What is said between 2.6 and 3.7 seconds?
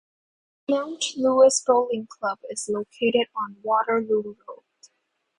located on